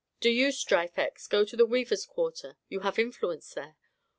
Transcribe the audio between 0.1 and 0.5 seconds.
"Do you,